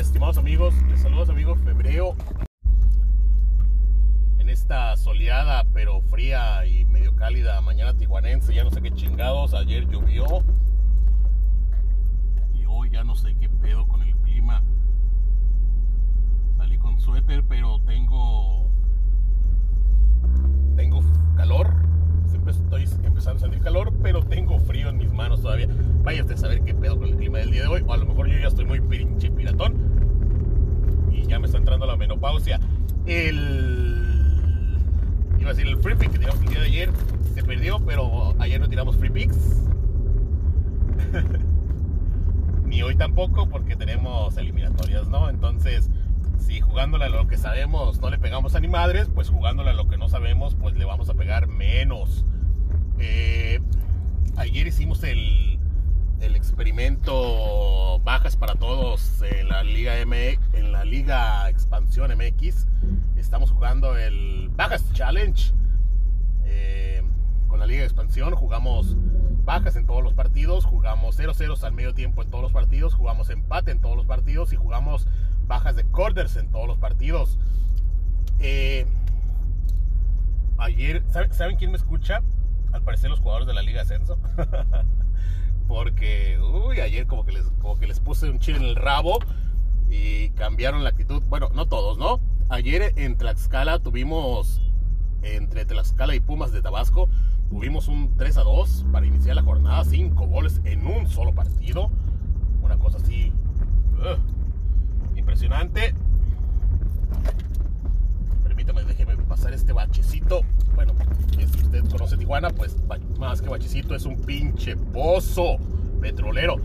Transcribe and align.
estimados 0.00 0.38
amigos. 0.38 0.74
Les 0.88 1.00
saludos, 1.00 1.28
amigos 1.28 1.58
Febreo. 1.64 2.14
En 4.38 4.48
esta 4.48 4.96
soleada, 4.96 5.64
pero 5.72 6.00
fría 6.02 6.64
y 6.66 6.84
medio 6.84 7.14
cálida 7.16 7.60
mañana 7.60 7.94
tijuanense, 7.94 8.54
ya 8.54 8.64
no 8.64 8.70
sé 8.70 8.80
qué 8.80 8.92
chingados. 8.92 9.54
Ayer 9.54 9.88
llovió. 9.88 10.24
Y 12.54 12.64
hoy 12.66 12.90
ya 12.90 13.04
no 13.04 13.14
sé 13.14 13.34
qué 13.40 13.48
pedo 13.48 13.86
con 13.86 14.02
el 14.02 14.14
clima. 14.16 14.62
Salí 16.56 16.78
con 16.78 17.00
suéter, 17.00 17.44
pero. 17.48 17.78
Tengo 20.76 21.02
calor. 21.36 21.74
Siempre 22.26 22.52
estoy 22.52 22.84
empezando 23.02 23.38
a 23.38 23.40
sentir 23.40 23.60
calor, 23.60 23.92
pero 24.02 24.22
tengo 24.22 24.60
frío 24.60 24.90
en 24.90 24.98
mis 24.98 25.12
manos 25.12 25.42
todavía. 25.42 25.66
Vaya 26.04 26.22
usted 26.22 26.34
a 26.34 26.38
saber 26.38 26.62
qué 26.62 26.72
pedo 26.74 26.98
con 26.98 27.08
el 27.08 27.16
clima 27.16 27.38
del 27.38 27.50
día 27.50 27.62
de 27.62 27.68
hoy. 27.68 27.84
O 27.86 27.92
a 27.92 27.96
lo 27.96 28.06
mejor 28.06 28.28
yo 28.28 28.38
ya 28.38 28.46
estoy 28.46 28.64
muy 28.64 28.80
pinche 28.80 29.30
piratón. 29.30 29.74
Y 31.10 31.26
ya 31.26 31.40
me 31.40 31.46
está 31.46 31.58
entrando 31.58 31.84
menopausia. 32.38 32.60
El. 33.06 34.78
Iba 35.38 35.50
a 35.50 35.54
decir 35.54 35.68
el 35.68 35.78
free 35.78 35.94
pick 35.94 36.12
que 36.12 36.18
tiramos 36.18 36.40
el 36.42 36.48
día 36.48 36.60
de 36.60 36.66
ayer. 36.66 36.90
Se 37.34 37.42
perdió, 37.42 37.80
pero 37.80 38.34
ayer 38.38 38.60
no 38.60 38.68
tiramos 38.68 38.96
free 38.96 39.10
picks. 39.10 39.64
Ni 42.64 42.82
hoy 42.82 42.96
tampoco, 42.96 43.48
porque 43.48 43.76
tenemos 43.76 44.36
eliminatorias, 44.36 45.08
¿no? 45.08 45.30
Entonces, 45.30 45.90
si 46.38 46.60
jugándole 46.60 47.06
a 47.06 47.08
lo 47.08 47.26
que 47.26 47.38
sabemos 47.38 48.00
no 48.00 48.10
le 48.10 48.18
pegamos 48.18 48.54
a 48.54 48.60
ni 48.60 48.68
madres, 48.68 49.08
pues 49.14 49.30
jugándole 49.30 49.70
a 49.70 49.74
lo 49.74 49.88
que 49.88 49.96
no 49.96 50.08
sabemos, 50.08 50.54
pues 50.54 50.76
le 50.76 50.84
vamos 50.84 51.08
a 51.08 51.14
pegar 51.14 51.46
menos. 51.46 52.26
Eh, 52.98 53.60
ayer 54.36 54.66
hicimos 54.66 55.02
el, 55.04 55.57
el 56.20 56.36
experimento 56.36 58.00
bajas 58.00 58.36
para 58.36 58.54
todos 58.54 59.22
en 59.22 59.48
la 59.48 59.62
Liga 59.62 59.98
M, 59.98 60.38
en 60.52 60.72
la 60.72 60.84
Liga 60.84 61.48
Expansión 61.48 62.10
MX. 62.16 62.66
Estamos 63.16 63.50
jugando 63.50 63.96
el 63.96 64.50
Bajas 64.54 64.92
Challenge. 64.92 65.52
Eh, 66.44 67.02
con 67.46 67.60
la 67.60 67.66
Liga 67.66 67.84
Expansión 67.84 68.34
jugamos 68.34 68.96
bajas 69.44 69.76
en 69.76 69.86
todos 69.86 70.02
los 70.02 70.14
partidos, 70.14 70.64
jugamos 70.64 71.18
0-0 71.18 71.62
al 71.62 71.72
medio 71.72 71.94
tiempo 71.94 72.22
en 72.22 72.30
todos 72.30 72.42
los 72.42 72.52
partidos, 72.52 72.94
jugamos 72.94 73.30
empate 73.30 73.70
en 73.70 73.80
todos 73.80 73.96
los 73.96 74.06
partidos 74.06 74.52
y 74.52 74.56
jugamos 74.56 75.06
bajas 75.46 75.76
de 75.76 75.84
corners 75.84 76.36
en 76.36 76.50
todos 76.50 76.66
los 76.66 76.78
partidos. 76.78 77.38
Eh, 78.40 78.86
ayer, 80.58 81.02
¿saben, 81.30 81.56
quién 81.56 81.70
me 81.70 81.76
escucha? 81.76 82.22
Al 82.72 82.82
parecer 82.82 83.08
los 83.08 83.20
jugadores 83.20 83.46
de 83.46 83.54
la 83.54 83.62
Liga 83.62 83.82
Ascenso. 83.82 84.18
Porque, 85.68 86.38
uy, 86.40 86.80
ayer 86.80 87.06
como 87.06 87.24
que, 87.24 87.32
les, 87.32 87.44
como 87.60 87.78
que 87.78 87.86
les 87.86 88.00
puse 88.00 88.28
un 88.28 88.40
chile 88.40 88.58
en 88.58 88.64
el 88.64 88.74
rabo 88.74 89.20
y 89.88 90.30
cambiaron 90.30 90.82
la 90.82 90.90
actitud. 90.90 91.22
Bueno, 91.28 91.50
no 91.54 91.66
todos, 91.66 91.98
¿no? 91.98 92.20
Ayer 92.48 92.94
en 92.96 93.16
Tlaxcala 93.18 93.78
tuvimos, 93.78 94.60
entre 95.22 95.66
Tlaxcala 95.66 96.14
y 96.14 96.20
Pumas 96.20 96.50
de 96.50 96.62
Tabasco, 96.62 97.08
tuvimos 97.50 97.86
un 97.88 98.16
3 98.16 98.38
a 98.38 98.42
2 98.42 98.86
para 98.90 99.06
iniciar 99.06 99.36
la 99.36 99.42
jornada, 99.42 99.84
5 99.84 100.26
goles 100.26 100.60
en 100.64 100.86
un 100.86 101.06
solo 101.06 101.34
partido. 101.34 101.90
Una 102.62 102.78
cosa 102.78 102.96
así. 102.96 103.32
Impresionante. 105.16 105.94
Este 109.54 109.72
bachecito. 109.72 110.42
Bueno, 110.74 110.92
si 111.36 111.44
usted 111.44 111.88
conoce 111.90 112.16
Tijuana, 112.16 112.50
pues 112.50 112.76
más 113.18 113.42
que 113.42 113.48
bachecito 113.48 113.94
es 113.94 114.04
un 114.04 114.16
pinche 114.22 114.76
pozo 114.76 115.56
petrolero. 116.00 116.56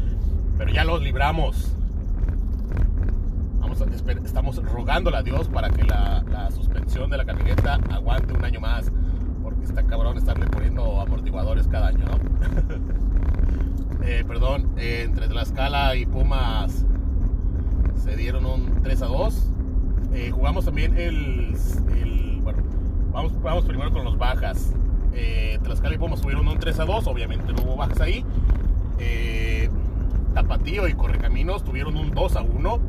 Pero 0.58 0.72
ya 0.72 0.84
los 0.84 1.02
libramos. 1.02 1.72
Vamos 3.59 3.81
a, 3.81 3.86
estamos 4.25 4.64
rogándole 4.64 5.17
a 5.17 5.23
Dios 5.23 5.48
para 5.48 5.70
que 5.70 5.84
la, 5.84 6.50
suspensión 6.53 7.09
de 7.09 7.17
la 7.17 7.25
camioneta 7.25 7.80
aguante 7.90 8.34
un 8.34 8.46
año 8.46 8.59
más. 8.59 8.91
Porque 9.41 9.66
está 9.66 9.84
cabrón 9.84 10.18
estarle 10.18 10.46
poniendo 10.47 11.02
amortiguadores 11.02 11.68
cada 11.68 11.88
año, 11.88 12.06
¿no? 12.06 12.18
eh, 14.06 14.24
perdón, 14.28 14.74
eh, 14.78 15.03
entre 15.06 15.28
Tlaxcala 15.28 15.96
y 15.96 16.06
Pumas 16.06 16.86
se 18.03 18.16
dieron 18.18 18.46
un 18.46 18.81
3 18.84 19.02
a 19.02 19.06
2. 19.06 19.50
Eh, 20.13 20.31
jugamos 20.31 20.66
también 20.66 20.97
el, 20.97 21.56
vamos, 23.13 23.41
vamos 23.41 23.66
primero 23.66 23.91
con 23.91 24.03
los 24.03 24.18
bajas. 24.18 24.74
Eh, 25.13 25.59
Tlaxcala 25.63 25.96
y 25.96 25.97
Pumas 25.97 26.22
tuvieron 26.22 26.47
un 26.47 26.59
3 26.59 26.79
a 26.79 26.85
2, 26.85 27.07
obviamente 27.07 27.53
no 27.53 27.62
hubo 27.63 27.75
bajas 27.78 28.01
ahí. 28.01 28.25
Eh, 29.00 29.69
Tapatío 30.34 30.88
y 30.88 30.94
Correcaminos 30.94 31.63
tuvieron 31.63 31.96
un 31.96 32.12
2 32.12 32.35
a 32.35 32.41
1. 32.41 32.79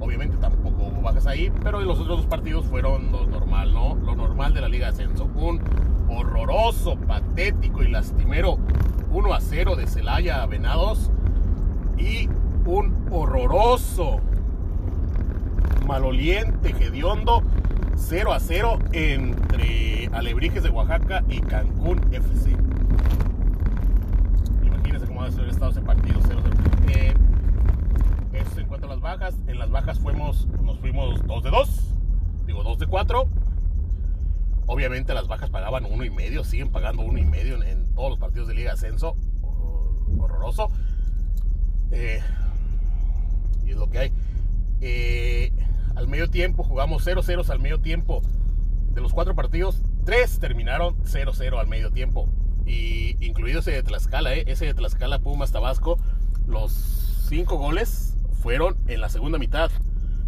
Obviamente 0.00 0.36
tampoco 0.36 0.84
hubo 0.84 1.02
bajas 1.02 1.26
ahí, 1.26 1.52
pero 1.62 1.80
los 1.80 1.98
otros 1.98 2.18
dos 2.18 2.26
partidos 2.26 2.66
fueron 2.66 3.10
lo 3.10 3.26
normal, 3.26 3.72
¿no? 3.72 3.96
Lo 3.96 4.14
normal 4.14 4.54
de 4.54 4.60
la 4.60 4.68
Liga 4.68 4.86
de 4.86 4.92
Ascenso. 4.92 5.24
Un 5.34 5.60
horroroso, 6.08 6.96
patético 6.96 7.82
y 7.82 7.88
lastimero 7.88 8.58
1 9.10 9.34
a 9.34 9.40
0 9.40 9.76
de 9.76 9.86
Celaya 9.86 10.42
a 10.42 10.46
Venados. 10.46 11.10
Y 11.98 12.28
un 12.66 12.94
horroroso, 13.10 14.20
maloliente, 15.86 16.70
hediondo 16.70 17.42
0 17.96 18.32
a 18.32 18.40
0 18.40 18.78
entre 18.92 20.08
Alebrijes 20.12 20.62
de 20.62 20.70
Oaxaca 20.70 21.24
y 21.28 21.40
Cancún 21.40 22.00
FC. 22.12 22.50
Imagínense 24.62 25.06
cómo 25.06 25.20
va 25.20 25.26
a 25.26 25.32
ser 25.32 25.48
estado 25.48 25.70
ese 25.70 25.80
partido 25.80 26.20
0 26.26 26.40
0. 26.44 26.54
Eh, 26.88 27.14
eso 28.32 28.60
en 28.60 28.66
cuanto 28.66 28.86
a 28.86 28.90
las 28.90 29.00
bajas. 29.00 29.36
En 29.46 29.58
las 29.58 29.70
bajas 29.70 29.98
fuimos, 29.98 30.46
nos 30.62 30.78
fuimos 30.78 31.24
2 31.26 31.42
de 31.44 31.50
2, 31.50 31.68
digo 32.46 32.62
2 32.62 32.78
de 32.78 32.86
4. 32.86 33.28
Obviamente 34.66 35.14
las 35.14 35.28
bajas 35.28 35.50
pagaban 35.50 35.84
uno 35.84 36.04
y 36.04 36.10
medio, 36.10 36.42
siguen 36.44 36.70
pagando 36.70 37.02
uno 37.02 37.18
y 37.18 37.24
medio 37.24 37.56
en, 37.56 37.62
en 37.62 37.94
todos 37.94 38.10
los 38.10 38.18
partidos 38.18 38.48
de 38.48 38.54
Liga 38.54 38.72
Ascenso. 38.72 39.16
Horroroso. 40.18 40.70
Eh, 41.90 42.20
y 43.64 43.70
es 43.70 43.76
lo 43.76 43.88
que 43.88 43.98
hay. 43.98 44.12
Medio 46.14 46.30
tiempo 46.30 46.62
jugamos 46.62 47.04
0-0 47.04 47.50
al 47.50 47.58
medio 47.58 47.80
tiempo. 47.80 48.22
De 48.92 49.00
los 49.00 49.12
cuatro 49.12 49.34
partidos, 49.34 49.82
tres 50.04 50.38
terminaron 50.38 50.96
0-0 51.02 51.58
al 51.58 51.66
medio 51.66 51.90
tiempo. 51.90 52.28
Y 52.64 53.16
incluido 53.18 53.58
ese 53.58 53.72
de 53.72 53.82
Tlaxcala, 53.82 54.32
¿eh? 54.32 54.44
ese 54.46 54.66
de 54.66 54.74
Tlaxcala, 54.74 55.18
Pumas, 55.18 55.50
Tabasco. 55.50 55.98
Los 56.46 56.70
cinco 57.28 57.56
goles 57.56 58.14
fueron 58.40 58.76
en 58.86 59.00
la 59.00 59.08
segunda 59.08 59.38
mitad. 59.38 59.72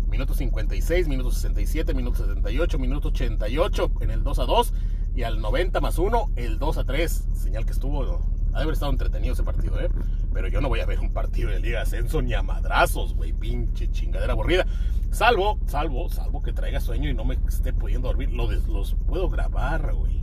Minuto 0.08 0.34
56, 0.34 1.06
minuto 1.06 1.30
67, 1.30 1.94
minuto 1.94 2.16
78, 2.16 2.80
minuto 2.80 3.08
88 3.10 3.92
en 4.00 4.10
el 4.10 4.24
2 4.24 4.38
a 4.41 4.44
2 4.44 4.72
y 5.14 5.22
al 5.22 5.41
90 5.41 5.80
más 5.80 6.00
1 6.00 6.32
el 6.34 6.58
2 6.58 6.78
a 6.78 6.84
3. 6.84 7.28
Señal 7.32 7.64
que 7.64 7.70
estuvo, 7.70 8.20
ha 8.56 8.61
de 8.61 8.62
haber 8.62 8.72
estado 8.72 8.91
entretenido 8.91 9.34
ese 9.34 9.43
partido, 9.43 9.78
¿eh? 9.78 9.91
Pero 10.33 10.49
yo 10.49 10.62
no 10.62 10.69
voy 10.69 10.81
a 10.81 10.87
ver 10.87 10.99
un 10.99 11.11
partido 11.11 11.50
de 11.50 11.61
Liga 11.61 11.83
Ascenso 11.83 12.22
ni 12.22 12.33
a 12.33 12.43
madrazos, 12.43 13.15
güey, 13.15 13.34
pinche 13.34 13.91
chingadera 13.91 14.33
aburrida. 14.33 14.67
Salvo, 15.11 15.59
salvo, 15.67 16.09
salvo 16.09 16.43
que 16.43 16.55
traiga 16.55 16.81
sueño 16.81 17.11
y 17.11 17.15
no 17.15 17.27
me 17.27 17.37
esté 17.47 17.75
pudiendo 17.75 18.09
dormir. 18.09 18.33
Los, 18.33 18.66
los 18.66 18.95
puedo 19.06 19.28
grabar, 19.28 19.95
güey. 19.95 20.22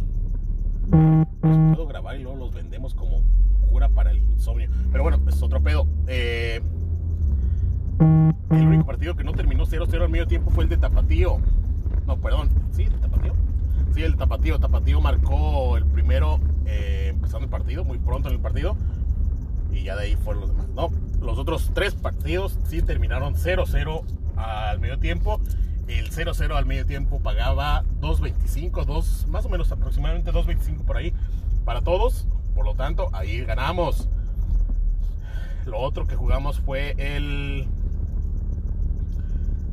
Los 1.44 1.76
puedo 1.76 1.86
grabar 1.86 2.16
y 2.16 2.24
luego 2.24 2.38
los 2.38 2.56
vendemos 2.56 2.96
como 2.96 3.22
cura 3.70 3.90
para 3.90 4.10
el 4.10 4.18
insomnio. 4.18 4.68
Pero 4.92 5.04
bueno, 5.04 5.20
es 5.28 5.42
otro 5.44 5.62
pedo. 5.62 5.86
Eh, 6.08 6.60
el 8.50 8.68
único 8.68 8.86
partido 8.86 9.16
que 9.16 9.24
no 9.24 9.34
terminó 9.34 9.68
0-0 9.68 10.02
al 10.02 10.10
medio 10.10 10.26
tiempo 10.26 10.50
fue 10.50 10.64
el 10.64 10.72
de 10.72 10.78
Tapatío. 10.78 11.38
No, 12.08 12.18
perdón. 12.18 12.50
¿Sí? 12.72 12.86
¿De 12.86 12.98
Tapatío? 12.98 13.36
Sí, 13.94 14.02
el 14.02 14.16
Tapatío. 14.16 14.60
Tapatío 14.60 15.02
marcó 15.02 15.78
el 15.78 15.86
primero 15.86 16.40
eh, 16.66 17.07
empezando 17.09 17.46
el 17.46 17.50
partido, 17.50 17.84
muy 17.84 17.97
pronto 17.97 18.29
en 18.29 18.35
el 18.35 18.41
partido. 18.41 18.75
Y 19.72 19.84
ya 19.84 19.96
de 19.96 20.03
ahí 20.03 20.16
fueron 20.16 20.41
los 20.41 20.50
demás. 20.51 20.68
No, 20.69 20.91
los 21.22 21.38
otros 21.38 21.71
tres 21.74 21.95
partidos 21.95 22.60
sí 22.65 22.81
terminaron 22.81 23.36
0-0 23.36 24.04
al 24.36 24.80
medio 24.80 25.00
tiempo. 25.00 25.39
El 25.88 26.12
0-0 26.12 26.56
al 26.56 26.65
medio 26.65 26.86
tiempo 26.86 27.19
pagaba 27.19 27.83
2.25, 28.00 28.86
2, 28.86 29.27
más 29.27 29.45
o 29.45 29.50
menos 29.50 29.71
aproximadamente 29.71 30.31
2.25 30.31 30.86
por 30.86 30.98
ahí 30.98 31.13
para 31.65 31.81
todos. 31.81 32.27
Por 32.56 32.66
lo 32.66 32.75
tanto, 32.75 33.09
ahí 33.13 33.44
ganamos. 33.44 34.07
Lo 35.66 35.80
otro 35.80 36.06
que 36.06 36.16
jugamos 36.16 36.59
fue 36.59 36.95
el 36.98 37.68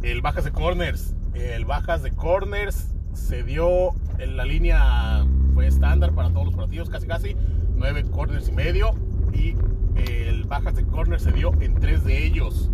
el 0.02 0.22
bajas 0.22 0.44
de 0.44 0.52
corners. 0.52 1.14
El 1.34 1.64
bajas 1.64 2.02
de 2.02 2.10
corners 2.12 2.88
se 3.12 3.42
dio 3.42 3.92
en 4.18 4.36
la 4.36 4.44
línea 4.44 5.24
fue 5.50 5.66
estándar 5.66 6.12
para 6.12 6.30
todos 6.30 6.46
los 6.46 6.54
partidos, 6.54 6.88
casi 6.88 7.06
casi 7.06 7.36
9 7.76 8.04
corners 8.10 8.48
y 8.48 8.52
medio 8.52 8.94
y 9.32 9.54
el 9.96 10.44
bajas 10.44 10.74
de 10.74 10.84
corners 10.84 11.22
se 11.22 11.32
dio 11.32 11.52
en 11.60 11.74
tres 11.74 12.04
de 12.04 12.24
ellos. 12.24 12.70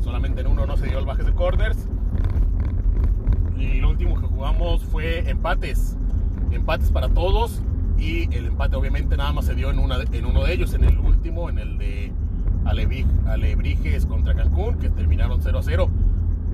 Solamente 0.00 0.40
en 0.40 0.48
uno 0.48 0.66
no 0.66 0.76
se 0.76 0.86
dio 0.86 0.98
el 0.98 1.06
bajas 1.06 1.26
de 1.26 1.32
corners. 1.32 1.88
Y 3.56 3.80
lo 3.80 3.90
último 3.90 4.20
que 4.20 4.26
jugamos 4.26 4.82
fue 4.84 5.28
empates. 5.30 5.96
Empates 6.50 6.90
para 6.90 7.08
todos. 7.08 7.62
Y 7.98 8.34
el 8.34 8.46
empate 8.46 8.74
obviamente 8.74 9.16
nada 9.16 9.32
más 9.32 9.44
se 9.44 9.54
dio 9.54 9.70
en, 9.70 9.78
una, 9.78 9.98
en 10.12 10.26
uno 10.26 10.44
de 10.44 10.52
ellos. 10.52 10.74
En 10.74 10.84
el 10.84 10.98
último, 10.98 11.48
en 11.48 11.58
el 11.58 11.78
de 11.78 12.12
Alebrijes 12.64 14.06
contra 14.06 14.34
Cancún, 14.34 14.78
que 14.78 14.90
terminaron 14.90 15.40
0 15.40 15.58
a 15.58 15.62
0. 15.62 15.90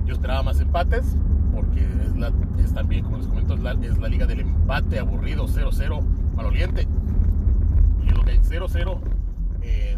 Yo 0.05 0.13
esperaba 0.13 0.43
más 0.43 0.59
empates, 0.59 1.15
porque 1.59 1.85
es, 2.63 2.73
también, 2.73 3.03
como 3.03 3.17
les 3.17 3.27
comento, 3.27 3.53
es 3.55 3.97
la, 3.97 4.07
liga 4.07 4.25
del 4.25 4.39
empate 4.39 4.97
aburrido, 4.97 5.45
0-0, 5.45 6.01
maloliente. 6.33 6.87
Y 8.07 8.09
lo 8.11 8.23
que 8.23 8.31
hay 8.31 8.37
0-0, 8.37 8.97
eh, 9.61 9.97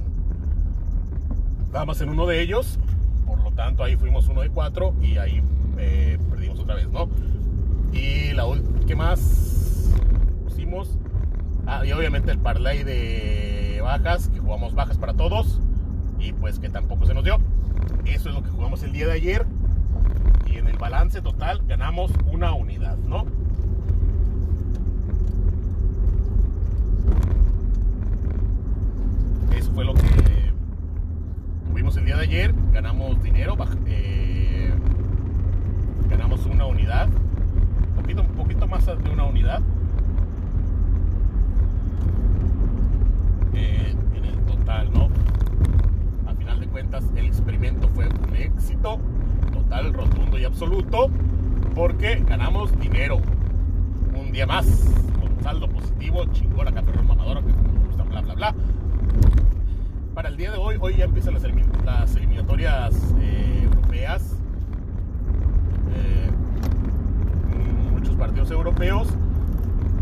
nada 1.71 1.85
más 1.85 2.01
en 2.01 2.09
uno 2.09 2.25
de 2.25 2.41
ellos, 2.41 2.79
por 3.27 3.43
lo 3.43 3.51
tanto 3.51 3.83
ahí 3.83 3.95
fuimos 3.95 4.27
uno 4.27 4.41
de 4.41 4.49
cuatro 4.49 4.95
y 5.03 5.17
ahí 5.17 5.43
eh, 5.77 6.17
perdimos 6.31 6.59
otra 6.59 6.73
vez, 6.73 6.89
¿no? 6.89 7.09
Y 7.93 8.33
la 8.33 8.45
¿qué 8.87 8.95
más 8.95 9.91
pusimos? 10.43 10.97
Ah, 11.67 11.85
y 11.85 11.91
obviamente 11.91 12.31
el 12.31 12.39
parlay 12.39 12.83
de 12.83 13.81
bajas, 13.83 14.29
que 14.29 14.39
jugamos 14.39 14.73
bajas 14.73 14.97
para 14.97 15.13
todos 15.13 15.59
y 16.19 16.33
pues 16.33 16.57
que 16.57 16.69
tampoco 16.69 17.05
se 17.05 17.13
nos 17.13 17.23
dio. 17.23 17.37
Eso 18.05 18.29
es 18.29 18.35
lo 18.35 18.41
que 18.41 18.49
jugamos 18.49 18.81
el 18.81 18.93
día 18.93 19.05
de 19.05 19.13
ayer 19.13 19.45
y 20.51 20.57
en 20.57 20.67
el 20.67 20.77
balance 20.77 21.21
total 21.21 21.61
ganamos 21.67 22.11
una 22.31 22.53
unidad, 22.53 22.97
¿no? 22.97 23.25
Eso 29.55 29.71
fue 29.73 29.85
lo 29.85 29.93
que 29.93 30.51
tuvimos 31.69 31.95
el 31.97 32.05
día 32.05 32.17
de 32.17 32.23
ayer. 32.23 32.53
Ganamos 32.73 33.21
dinero, 33.23 33.55
eh, 33.85 34.73
ganamos 36.09 36.45
una 36.45 36.65
unidad, 36.65 37.07
un 37.07 37.95
poquito, 38.01 38.21
un 38.21 38.35
poquito 38.35 38.67
más 38.67 38.85
de 38.85 39.09
una 39.09 39.23
unidad. 39.25 39.61
Eh, 43.53 43.95
en 44.15 44.25
el 44.25 44.37
total, 44.45 44.91
¿no? 44.93 45.09
Al 46.27 46.35
final 46.37 46.59
de 46.59 46.67
cuentas, 46.67 47.03
el 47.15 47.25
experimento 47.25 47.87
fue 47.89 48.07
un 48.07 48.35
éxito 48.35 48.99
total, 49.51 49.93
rotundo 49.93 50.37
y 50.37 50.45
absoluto, 50.61 51.09
porque 51.73 52.23
ganamos 52.27 52.79
dinero. 52.79 53.19
Un 54.13 54.31
día 54.31 54.45
más, 54.45 54.67
con 55.19 55.43
saldo 55.43 55.67
positivo, 55.67 56.23
chingón 56.33 56.67
acá, 56.67 56.83
perro 56.83 57.01
mamadora, 57.01 57.41
que 57.41 57.47
nos 57.47 57.87
gusta, 57.87 58.03
bla, 58.03 58.21
bla, 58.21 58.35
bla. 58.35 58.55
Para 60.13 60.29
el 60.29 60.37
día 60.37 60.51
de 60.51 60.59
hoy, 60.59 60.77
hoy 60.79 60.97
ya 60.97 61.05
empiezan 61.05 61.33
las, 61.33 61.43
las 61.83 62.15
eliminatorias 62.15 62.93
eh, 63.19 63.61
europeas. 63.63 64.37
Eh, 65.95 66.29
muchos 67.91 68.15
partidos 68.15 68.51
europeos. 68.51 69.07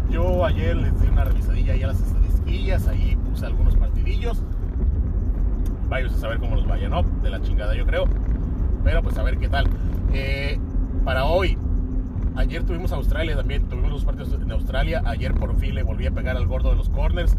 Yo 0.10 0.44
ayer 0.44 0.76
les 0.76 1.00
di 1.00 1.08
una 1.08 1.24
revisadilla 1.24 1.72
ahí 1.72 1.84
a 1.84 1.88
las 1.88 2.02
estadísticas, 2.02 2.86
ahí 2.90 3.18
puse 3.30 3.46
algunos 3.46 3.78
partidillos. 3.78 4.44
Vaya 5.88 6.08
a 6.08 6.10
saber 6.10 6.40
cómo 6.40 6.58
los 6.58 6.68
vaya, 6.68 6.90
¿no? 6.90 7.04
De 7.24 7.30
la 7.30 7.42
chingada, 7.42 7.76
yo 7.76 7.86
creo. 7.86 8.10
Pero 8.84 9.04
pues 9.04 9.18
a 9.18 9.24
ver 9.24 9.38
qué 9.38 9.50
tal. 9.50 9.68
Eh, 10.14 10.60
para 11.04 11.26
hoy, 11.26 11.58
ayer 12.36 12.64
tuvimos 12.64 12.92
Australia 12.92 13.36
también, 13.36 13.68
tuvimos 13.68 13.92
los 13.92 14.06
partidos 14.06 14.34
en 14.34 14.52
Australia. 14.52 15.02
Ayer 15.06 15.34
por 15.34 15.58
fin 15.60 15.76
le 15.76 15.84
volví 15.84 16.06
a 16.08 16.12
pegar 16.12 16.38
al 16.38 16.48
gordo 16.48 16.70
de 16.72 16.76
los 16.76 16.90
corners. 16.90 17.36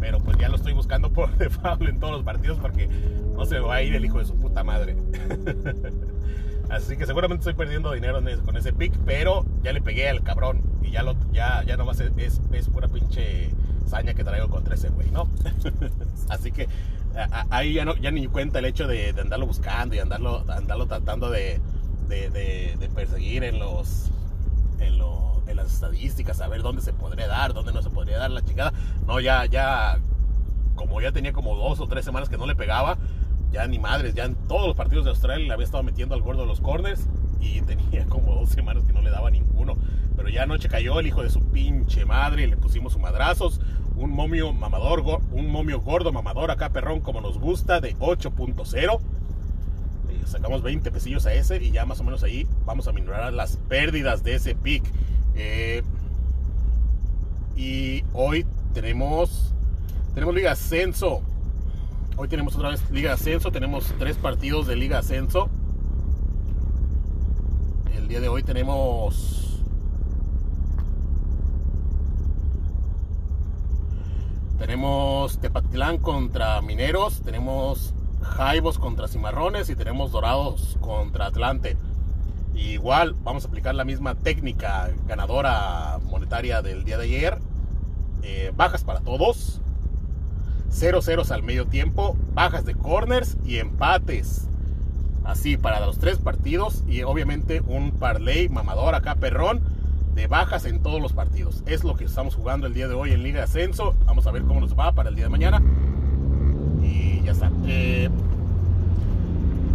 Pero 0.00 0.18
pues 0.18 0.38
ya 0.38 0.48
lo 0.48 0.56
estoy 0.56 0.72
buscando 0.72 1.10
por 1.12 1.36
default 1.36 1.82
en 1.82 2.00
todos 2.00 2.14
los 2.14 2.22
partidos 2.24 2.58
porque 2.58 2.88
no 3.34 3.44
se 3.44 3.60
va 3.60 3.76
a 3.76 3.82
ir 3.82 3.94
el 3.94 4.04
hijo 4.04 4.18
de 4.18 4.24
su 4.24 4.34
puta 4.34 4.64
madre. 4.64 4.96
Así 6.70 6.96
que 6.96 7.04
seguramente 7.04 7.40
estoy 7.40 7.54
perdiendo 7.54 7.90
dinero 7.92 8.20
con 8.44 8.56
ese 8.56 8.72
pick, 8.72 8.96
pero 9.04 9.44
ya 9.62 9.72
le 9.72 9.82
pegué 9.82 10.08
al 10.08 10.22
cabrón. 10.22 10.62
Y 10.82 10.92
ya 10.92 11.02
lo, 11.02 11.16
ya, 11.32 11.64
ya 11.64 11.76
nomás 11.76 11.98
es, 12.00 12.12
es, 12.16 12.40
es 12.52 12.68
pura 12.68 12.86
pinche 12.86 13.50
saña 13.86 14.14
que 14.14 14.22
traigo 14.22 14.48
contra 14.48 14.74
ese 14.76 14.88
güey, 14.88 15.10
¿no? 15.10 15.28
Así 16.28 16.52
que 16.52 16.68
ahí 17.50 17.74
ya, 17.74 17.84
no, 17.84 17.96
ya 17.96 18.10
ni 18.10 18.26
cuenta 18.26 18.58
el 18.58 18.64
hecho 18.64 18.86
de, 18.86 19.14
andarlo 19.18 19.46
buscando 19.46 19.94
y 19.94 19.98
andarlo, 19.98 20.44
andarlo 20.48 20.86
tratando 20.86 21.30
de, 21.30 21.60
perseguir 22.94 23.44
en 23.44 23.58
los, 23.58 24.10
en, 24.78 24.98
las 25.56 25.72
estadísticas, 25.72 26.40
a 26.40 26.48
ver 26.48 26.62
dónde 26.62 26.80
se 26.80 26.92
podría 26.92 27.26
dar, 27.26 27.52
dónde 27.52 27.72
no 27.72 27.82
se 27.82 27.90
podría 27.90 28.18
dar 28.18 28.30
la 28.30 28.44
chingada. 28.44 28.72
No, 29.06 29.20
ya, 29.20 29.46
ya, 29.46 29.98
como 30.74 31.00
ya 31.00 31.12
tenía 31.12 31.32
como 31.32 31.56
dos 31.56 31.80
o 31.80 31.86
tres 31.86 32.04
semanas 32.04 32.28
que 32.28 32.38
no 32.38 32.46
le 32.46 32.54
pegaba, 32.54 32.98
ya 33.50 33.66
ni 33.66 33.78
madres, 33.78 34.14
ya 34.14 34.24
en 34.24 34.36
todos 34.46 34.68
los 34.68 34.76
partidos 34.76 35.04
de 35.04 35.10
Australia 35.10 35.46
le 35.46 35.52
había 35.52 35.64
estado 35.64 35.82
metiendo 35.82 36.14
al 36.14 36.22
gordo 36.22 36.42
de 36.42 36.46
los 36.46 36.60
corners 36.60 37.06
y 37.40 37.60
tenía 37.62 38.06
como 38.06 38.34
dos 38.34 38.50
semanas 38.50 38.84
que 38.84 38.92
no 38.92 39.02
le 39.02 39.10
daba 39.10 39.30
ninguno. 39.30 39.76
Pero 40.16 40.28
ya 40.28 40.42
anoche 40.42 40.68
cayó 40.68 41.00
el 41.00 41.06
hijo 41.06 41.22
de 41.22 41.30
su 41.30 41.40
pinche 41.50 42.04
madre, 42.04 42.44
y 42.44 42.46
le 42.46 42.56
pusimos 42.56 42.92
su 42.92 42.98
madrazos, 42.98 43.60
un 44.00 44.12
momio 44.12 44.52
mamador, 44.54 45.20
un 45.30 45.50
momio 45.50 45.80
gordo 45.80 46.10
mamador 46.10 46.50
acá 46.50 46.70
perrón 46.70 47.00
como 47.00 47.20
nos 47.20 47.38
gusta 47.38 47.80
de 47.80 47.94
8.0. 47.96 48.98
Eh, 50.08 50.22
sacamos 50.24 50.62
20 50.62 50.90
pesillos 50.90 51.26
a 51.26 51.34
ese 51.34 51.62
y 51.62 51.70
ya 51.70 51.84
más 51.84 52.00
o 52.00 52.04
menos 52.04 52.22
ahí 52.22 52.46
vamos 52.64 52.88
a 52.88 52.92
minorar 52.92 53.30
las 53.34 53.58
pérdidas 53.68 54.24
de 54.24 54.36
ese 54.36 54.54
pick. 54.54 54.82
Eh, 55.34 55.82
y 57.56 58.02
hoy 58.14 58.46
tenemos 58.72 59.52
tenemos 60.14 60.34
Liga 60.34 60.52
Ascenso. 60.52 61.20
Hoy 62.16 62.28
tenemos 62.28 62.56
otra 62.56 62.70
vez 62.70 62.90
Liga 62.90 63.12
Ascenso. 63.12 63.52
Tenemos 63.52 63.94
tres 63.98 64.16
partidos 64.16 64.66
de 64.66 64.76
Liga 64.76 64.98
Ascenso. 64.98 65.50
El 67.94 68.08
día 68.08 68.20
de 68.20 68.28
hoy 68.28 68.42
tenemos 68.42 69.39
Tenemos 74.60 75.38
Tepatitlán 75.38 75.96
contra 75.96 76.60
Mineros, 76.60 77.22
tenemos 77.22 77.94
Jaibos 78.20 78.78
contra 78.78 79.08
Cimarrones 79.08 79.70
y 79.70 79.74
tenemos 79.74 80.12
Dorados 80.12 80.76
contra 80.82 81.24
Atlante. 81.24 81.78
igual 82.54 83.16
vamos 83.24 83.46
a 83.46 83.48
aplicar 83.48 83.74
la 83.74 83.86
misma 83.86 84.16
técnica 84.16 84.90
ganadora 85.06 85.98
monetaria 86.04 86.60
del 86.60 86.84
día 86.84 86.98
de 86.98 87.04
ayer. 87.04 87.38
Eh, 88.22 88.52
bajas 88.54 88.84
para 88.84 89.00
todos. 89.00 89.62
0 90.68 91.00
ceros 91.00 91.30
al 91.30 91.42
medio 91.42 91.66
tiempo. 91.66 92.14
Bajas 92.34 92.66
de 92.66 92.74
corners 92.74 93.38
y 93.46 93.56
empates. 93.56 94.46
Así 95.24 95.56
para 95.56 95.80
los 95.80 95.98
tres 95.98 96.18
partidos. 96.18 96.84
Y 96.86 97.02
obviamente 97.02 97.62
un 97.66 97.92
parlay 97.92 98.50
mamador 98.50 98.94
acá 98.94 99.14
perrón 99.14 99.62
bajas 100.26 100.64
en 100.64 100.82
todos 100.82 101.00
los 101.00 101.12
partidos. 101.12 101.62
Es 101.66 101.84
lo 101.84 101.96
que 101.96 102.04
estamos 102.04 102.34
jugando 102.34 102.66
el 102.66 102.74
día 102.74 102.88
de 102.88 102.94
hoy 102.94 103.12
en 103.12 103.22
Liga 103.22 103.38
de 103.38 103.44
Ascenso. 103.44 103.94
Vamos 104.06 104.26
a 104.26 104.30
ver 104.30 104.42
cómo 104.42 104.60
nos 104.60 104.78
va 104.78 104.92
para 104.92 105.08
el 105.08 105.14
día 105.14 105.24
de 105.24 105.30
mañana. 105.30 105.62
Y 106.82 107.22
ya 107.22 107.32
está. 107.32 107.50
Eh, 107.66 108.08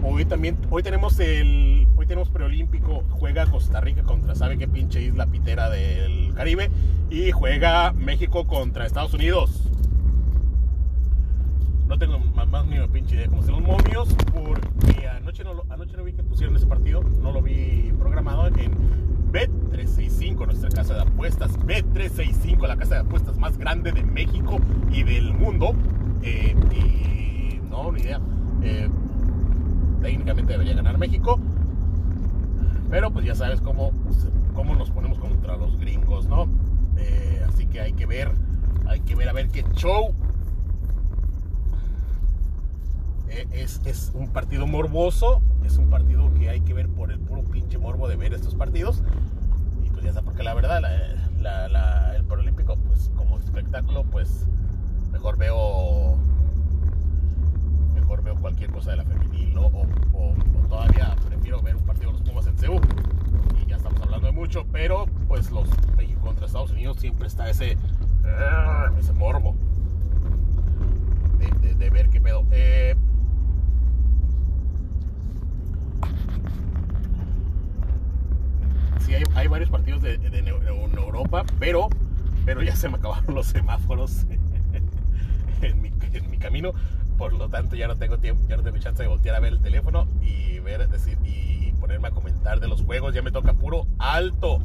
hoy 0.03 0.25
también, 0.25 0.57
hoy 0.69 0.83
tenemos 0.83 1.19
el, 1.19 1.87
hoy 1.97 2.05
tenemos 2.05 2.29
preolímpico. 2.29 3.03
Juega 3.11 3.45
Costa 3.45 3.81
Rica 3.81 4.03
contra, 4.03 4.35
¿sabe 4.35 4.57
qué 4.57 4.67
pinche 4.67 5.01
isla 5.01 5.25
pitera 5.27 5.69
del 5.69 6.33
Caribe? 6.33 6.69
Y 7.09 7.31
juega 7.31 7.91
México 7.93 8.45
contra 8.45 8.85
Estados 8.85 9.13
Unidos. 9.13 9.69
No 11.87 11.99
tengo 11.99 12.17
más, 12.17 12.47
más 12.47 12.65
ni 12.65 12.77
una 12.79 12.87
pinche 12.87 13.15
idea 13.15 13.27
cómo 13.27 13.43
son 13.43 13.51
los 13.51 13.61
momios, 13.61 14.15
porque 14.33 15.07
anoche 15.07 15.43
no, 15.43 15.63
anoche 15.69 15.95
no 15.95 16.03
vi 16.03 16.13
que 16.13 16.23
pusieron 16.23 16.55
ese 16.55 16.65
partido, 16.65 17.03
no 17.21 17.31
lo 17.31 17.43
vi 17.43 17.93
programado 17.99 18.47
en 18.47 19.14
Bet365, 19.75 20.45
nuestra 20.45 20.69
casa 20.69 20.93
de 20.95 21.01
apuestas. 21.01 21.57
Bet365, 21.59 22.67
la 22.67 22.77
casa 22.77 22.95
de 22.95 23.01
apuestas 23.01 23.37
más 23.37 23.57
grande 23.57 23.91
de 23.91 24.03
México 24.03 24.59
y 24.91 25.03
del 25.03 25.33
mundo. 25.33 25.75
Eh, 26.23 26.55
y 26.71 27.59
no, 27.69 27.91
ni 27.91 28.01
idea. 28.01 28.19
Eh, 28.63 28.89
técnicamente 30.01 30.53
debería 30.53 30.75
ganar 30.75 30.97
México. 30.97 31.39
Pero 32.89 33.11
pues 33.11 33.25
ya 33.25 33.35
sabes 33.35 33.61
cómo, 33.61 33.91
cómo 34.53 34.75
nos 34.75 34.91
ponemos 34.91 35.19
contra 35.19 35.57
los 35.57 35.77
gringos, 35.79 36.27
¿no? 36.27 36.47
Eh, 36.97 37.41
así 37.47 37.65
que 37.65 37.81
hay 37.81 37.93
que 37.93 38.05
ver, 38.05 38.31
hay 38.87 39.01
que 39.01 39.15
ver 39.15 39.29
a 39.29 39.33
ver 39.33 39.49
qué 39.49 39.65
show. 39.73 40.13
Es, 43.51 43.81
es, 43.83 44.13
un 44.13 44.29
partido 44.29 44.65
morboso, 44.65 45.41
es 45.65 45.77
un 45.77 45.89
partido 45.89 46.33
que 46.35 46.49
hay 46.49 46.61
que 46.61 46.73
ver 46.73 46.87
por 46.87 47.11
el 47.11 47.19
puro 47.19 47.43
pinche 47.43 47.77
morbo 47.77 48.07
de 48.07 48.15
ver 48.15 48.33
estos 48.33 48.55
partidos 48.55 49.03
porque 50.23 50.43
la 50.43 50.53
verdad, 50.53 50.81
el 52.15 52.25
Paralímpico, 52.25 52.75
pues 52.87 53.09
como 53.15 53.37
espectáculo, 53.39 54.03
pues 54.03 54.45
mejor 55.11 55.37
veo 55.37 56.17
mejor 57.93 58.23
veo 58.23 58.35
cualquier 58.35 58.71
cosa 58.71 58.91
de 58.91 58.97
la 58.97 59.05
femenil, 59.05 59.57
O, 59.57 59.85
todavía 60.69 61.15
prefiero 61.27 61.61
ver 61.61 61.75
un 61.75 61.85
partido 61.85 62.11
de 62.11 62.19
los 62.19 62.27
Pumas 62.27 62.47
en 62.47 62.57
Seúl. 62.57 62.81
Y 63.61 63.69
ya 63.69 63.77
estamos 63.77 64.01
hablando 64.01 64.27
de 64.27 64.33
mucho, 64.33 64.65
pero 64.71 65.07
pues 65.27 65.49
los 65.51 65.67
México 65.97 66.21
contra 66.21 66.45
Estados 66.45 66.71
Unidos 66.71 66.97
siempre 66.99 67.27
está 67.27 67.49
ese, 67.49 67.77
ese 68.99 69.13
morbo 69.13 69.55
de, 71.77 71.89
ver 71.89 72.09
qué 72.09 72.21
pedo. 72.21 72.45
Eh, 72.51 72.95
sí 78.99 79.13
hay, 79.13 79.47
partidos 79.69 80.01
de, 80.01 80.15
Europa, 80.97 81.45
pero, 81.59 81.89
pero 82.45 82.61
ya 82.61 82.75
se 82.75 82.89
me 82.89 82.97
acabaron 82.97 83.35
los 83.35 83.47
semáforos 83.47 84.25
en 85.61 85.81
mi, 85.81 85.91
camino. 86.37 86.73
Por 87.17 87.33
lo 87.33 87.47
tanto, 87.49 87.75
ya 87.75 87.87
no 87.87 87.95
tengo 87.95 88.17
tiempo, 88.17 88.43
ya 88.47 88.57
no 88.57 88.63
tengo 88.63 88.77
chance 88.77 89.01
de 89.01 89.07
voltear 89.07 89.35
a 89.35 89.39
ver 89.39 89.53
el 89.53 89.61
teléfono 89.61 90.05
y 90.21 90.59
ver, 90.59 90.87
decir, 90.89 91.17
y 91.23 91.71
ponerme 91.79 92.09
a 92.09 92.11
comentar 92.11 92.59
de 92.59 92.67
los 92.67 92.81
juegos. 92.81 93.13
Ya 93.13 93.21
me 93.21 93.31
toca 93.31 93.53
puro 93.53 93.87
alto. 93.99 94.59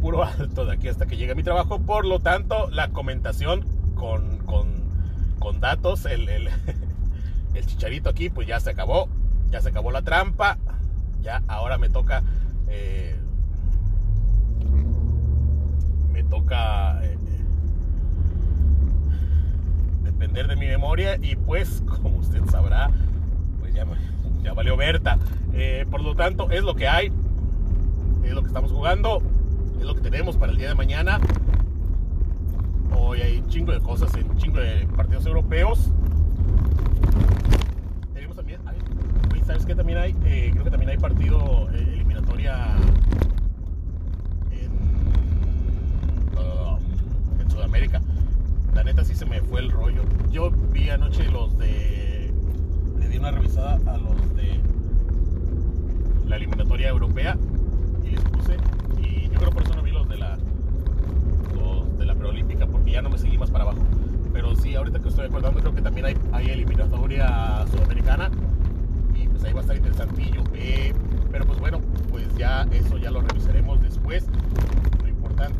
Puro 0.00 0.22
alto 0.22 0.64
de 0.64 0.74
aquí 0.74 0.88
hasta 0.88 1.06
que 1.06 1.16
llegue 1.16 1.34
mi 1.34 1.42
trabajo. 1.42 1.80
Por 1.80 2.06
lo 2.06 2.20
tanto, 2.20 2.70
la 2.70 2.90
comentación 2.90 3.66
con, 3.94 4.38
con, 4.38 5.60
datos, 5.60 6.06
el, 6.06 6.28
el, 6.28 6.48
el 7.54 7.66
chicharito 7.66 8.08
aquí, 8.08 8.30
pues 8.30 8.46
ya 8.46 8.60
se 8.60 8.70
acabó. 8.70 9.08
Ya 9.50 9.60
se 9.60 9.70
acabó 9.70 9.90
la 9.90 10.02
trampa. 10.02 10.58
Ya 11.22 11.42
ahora 11.48 11.76
me 11.76 11.90
toca. 11.90 12.22
Eh, 12.70 13.16
me 16.12 16.22
toca. 16.24 17.04
Eh, 17.04 17.16
depender 20.04 20.48
de 20.48 20.56
mi 20.56 20.66
memoria 20.66 21.16
y 21.20 21.34
pues 21.36 21.82
como 22.02 22.18
usted 22.18 22.44
sabrá 22.50 22.90
pues 23.58 23.74
ya, 23.74 23.86
ya 24.42 24.52
valió 24.52 24.76
Berta. 24.76 25.18
Eh, 25.52 25.86
por 25.90 26.02
lo 26.02 26.14
tanto 26.14 26.50
es 26.50 26.62
lo 26.62 26.74
que 26.74 26.88
hay 26.88 27.12
es 28.22 28.32
lo 28.32 28.42
que 28.42 28.48
estamos 28.48 28.70
jugando 28.70 29.22
es 29.78 29.84
lo 29.84 29.94
que 29.94 30.02
tenemos 30.02 30.36
para 30.36 30.52
el 30.52 30.58
día 30.58 30.68
de 30.68 30.74
mañana. 30.74 31.20
Hoy 32.94 33.22
hay 33.22 33.38
un 33.38 33.48
chingo 33.48 33.72
de 33.72 33.80
cosas 33.80 34.12
un 34.14 34.36
chingo 34.36 34.58
de 34.58 34.86
partidos 34.94 35.26
europeos. 35.26 35.90
Tenemos 38.12 38.36
también 38.36 38.60
sabes 39.46 39.64
que 39.64 39.74
también 39.74 39.98
hay 39.98 40.12
creo 40.12 40.64
que 40.64 40.70
también 40.70 40.90
hay 40.90 40.98
partido 40.98 41.68
eliminatoria 42.40 42.76
en, 47.40 47.50
Sudamérica 47.50 48.00
la 48.74 48.84
neta 48.84 49.04
sí 49.04 49.14
se 49.14 49.26
me 49.26 49.40
fue 49.42 49.60
el 49.60 49.70
rollo. 49.70 50.02
Yo 50.30 50.50
vi 50.50 50.88
anoche 50.90 51.28
los 51.30 51.58
de. 51.58 52.32
Le 52.98 53.08
di 53.08 53.18
una 53.18 53.30
revisada 53.32 53.78
a 53.86 53.98
los 53.98 54.36
de 54.36 54.60
la 56.28 56.36
eliminatoria 56.36 56.88
europea 56.88 57.36
y 58.04 58.10
les 58.10 58.20
puse. 58.20 58.56
Y 59.02 59.28
yo 59.28 59.38
creo 59.38 59.50
por 59.50 59.64
eso 59.64 59.74
no 59.74 59.82
vi 59.82 59.90
los 59.90 60.08
de 60.08 60.16
la. 60.16 60.38
De 61.98 62.06
la 62.06 62.14
preolímpica, 62.14 62.66
porque 62.66 62.92
ya 62.92 63.02
no 63.02 63.10
me 63.10 63.18
seguí 63.18 63.36
más 63.36 63.50
para 63.50 63.64
abajo. 63.64 63.80
Pero 64.32 64.56
sí, 64.56 64.74
ahorita 64.74 65.00
que 65.00 65.08
estoy 65.08 65.26
acordando, 65.26 65.60
creo 65.60 65.74
que 65.74 65.82
también 65.82 66.06
hay, 66.06 66.16
hay 66.32 66.48
eliminatoria 66.48 67.66
sudamericana. 67.70 68.30
Y 69.20 69.28
pues 69.28 69.44
ahí 69.44 69.52
va 69.52 69.60
a 69.60 69.62
estar 69.62 69.76
interesantillo. 69.76 70.42
Eh, 70.54 70.92
pero 71.30 71.46
pues 71.46 71.58
bueno, 71.58 71.80
pues 72.10 72.26
ya 72.36 72.66
eso 72.72 72.98
ya 72.98 73.10
lo 73.10 73.20
revisaremos 73.20 73.80
después 73.82 74.26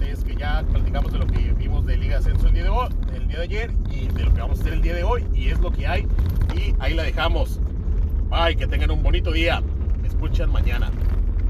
es 0.06 0.24
que 0.24 0.36
ya 0.36 0.62
platicamos 0.70 1.12
de 1.12 1.18
lo 1.18 1.26
que 1.26 1.52
vimos 1.52 1.86
de 1.86 1.96
Liga 1.96 2.18
Ascenso 2.18 2.48
el 2.48 2.54
día 2.54 2.64
de 2.64 2.68
hoy, 2.68 2.88
el 3.14 3.28
día 3.28 3.38
de 3.38 3.44
ayer 3.44 3.72
y 3.90 4.08
de 4.08 4.24
lo 4.24 4.34
que 4.34 4.40
vamos 4.40 4.58
a 4.58 4.62
hacer 4.62 4.74
el 4.74 4.82
día 4.82 4.94
de 4.94 5.04
hoy 5.04 5.24
y 5.34 5.48
es 5.48 5.58
lo 5.60 5.70
que 5.70 5.86
hay 5.86 6.06
y 6.54 6.74
ahí 6.80 6.94
la 6.94 7.02
dejamos. 7.02 7.60
Bye, 8.28 8.56
que 8.56 8.66
tengan 8.66 8.90
un 8.90 9.02
bonito 9.02 9.32
día. 9.32 9.62
Me 10.02 10.08
escuchan 10.08 10.52
mañana. 10.52 10.90